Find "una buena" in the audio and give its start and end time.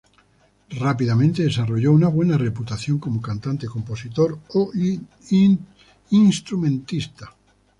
1.91-2.35